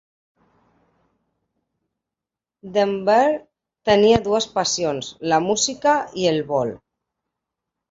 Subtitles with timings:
[2.79, 3.27] Denver
[3.91, 6.77] tenia dues passions: la música i el vol.